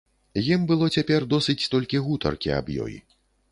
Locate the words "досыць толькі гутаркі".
1.35-2.57